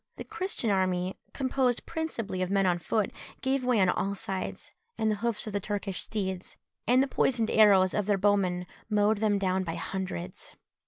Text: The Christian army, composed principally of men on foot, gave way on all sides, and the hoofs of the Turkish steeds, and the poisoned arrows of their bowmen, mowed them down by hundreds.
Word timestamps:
The 0.15 0.23
Christian 0.23 0.71
army, 0.71 1.15
composed 1.31 1.85
principally 1.85 2.41
of 2.41 2.49
men 2.49 2.65
on 2.65 2.79
foot, 2.79 3.11
gave 3.41 3.63
way 3.63 3.79
on 3.79 3.87
all 3.89 4.15
sides, 4.15 4.71
and 4.97 5.11
the 5.11 5.17
hoofs 5.17 5.45
of 5.45 5.53
the 5.53 5.59
Turkish 5.59 6.01
steeds, 6.01 6.57
and 6.87 7.03
the 7.03 7.07
poisoned 7.07 7.51
arrows 7.51 7.93
of 7.93 8.07
their 8.07 8.17
bowmen, 8.17 8.65
mowed 8.89 9.19
them 9.19 9.37
down 9.37 9.63
by 9.63 9.75
hundreds. 9.75 10.53